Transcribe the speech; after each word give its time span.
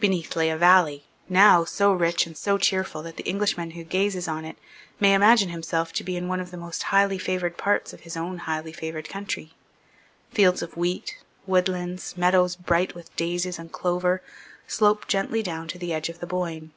Beneath 0.00 0.34
lay 0.34 0.50
a 0.50 0.56
valley, 0.58 1.04
now 1.28 1.64
so 1.64 1.92
rich 1.92 2.26
and 2.26 2.36
so 2.36 2.58
cheerful 2.58 3.04
that 3.04 3.16
the 3.16 3.22
Englishman 3.28 3.70
who 3.70 3.84
gazes 3.84 4.26
on 4.26 4.44
it 4.44 4.56
may 4.98 5.14
imagine 5.14 5.50
himself 5.50 5.92
to 5.92 6.02
be 6.02 6.16
in 6.16 6.26
one 6.26 6.40
of 6.40 6.50
the 6.50 6.56
most 6.56 6.82
highly 6.90 7.18
favoured 7.18 7.56
parts 7.56 7.92
of 7.92 8.00
his 8.00 8.16
own 8.16 8.38
highly 8.38 8.72
favoured 8.72 9.08
country. 9.08 9.52
Fields 10.32 10.60
of 10.60 10.76
wheat, 10.76 11.18
woodlands, 11.46 12.16
meadows 12.16 12.56
bright 12.56 12.96
with 12.96 13.14
daisies 13.14 13.60
and 13.60 13.70
clover, 13.70 14.20
slope 14.66 15.06
gently 15.06 15.40
down 15.40 15.68
to 15.68 15.78
the 15.78 15.92
edge 15.92 16.08
of 16.08 16.18
the 16.18 16.26
Boyne. 16.26 16.72